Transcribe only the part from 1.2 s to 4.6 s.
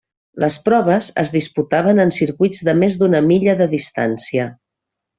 es disputaven en circuits de més d'una milla de distància.